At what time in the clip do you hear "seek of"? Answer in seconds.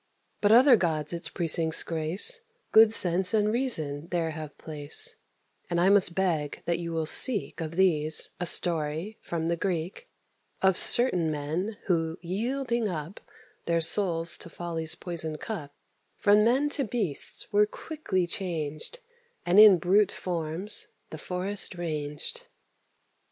7.05-7.75